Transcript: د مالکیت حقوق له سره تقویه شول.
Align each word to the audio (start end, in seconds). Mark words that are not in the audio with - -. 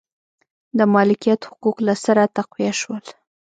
د 0.77 0.79
مالکیت 0.93 1.41
حقوق 1.49 1.77
له 1.87 1.93
سره 2.05 2.31
تقویه 2.37 2.73
شول. 2.79 3.03